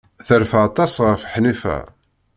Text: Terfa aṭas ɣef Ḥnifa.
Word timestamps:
Terfa 0.27 0.57
aṭas 0.67 0.93
ɣef 1.07 1.21
Ḥnifa. 1.33 1.77